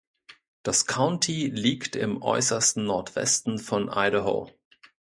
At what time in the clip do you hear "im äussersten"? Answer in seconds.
1.95-2.83